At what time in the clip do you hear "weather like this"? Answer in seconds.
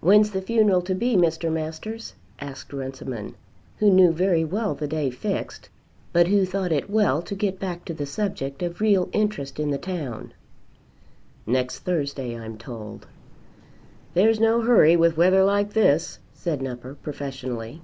15.16-16.18